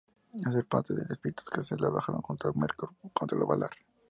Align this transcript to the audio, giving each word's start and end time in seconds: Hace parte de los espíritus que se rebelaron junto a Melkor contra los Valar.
Hace 0.45 0.63
parte 0.63 0.95
de 0.95 1.03
los 1.03 1.11
espíritus 1.11 1.47
que 1.47 1.61
se 1.61 1.75
rebelaron 1.75 2.23
junto 2.23 2.47
a 2.49 2.53
Melkor 2.55 2.89
contra 3.13 3.37
los 3.37 3.47
Valar. 3.47 3.69